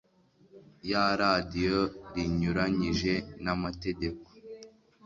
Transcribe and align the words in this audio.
ya 0.91 1.05
radiyo 1.21 1.79
rinyuranyije 2.15 3.13
n 3.43 3.45
amategeko 3.55 4.25